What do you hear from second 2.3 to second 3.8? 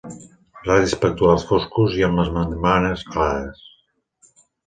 membranes clares.